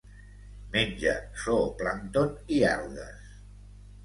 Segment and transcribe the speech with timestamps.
[0.75, 1.13] Menja
[1.43, 3.31] zooplàncton i algues.